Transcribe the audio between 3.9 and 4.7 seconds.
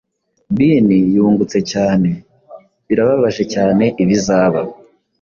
ibizaba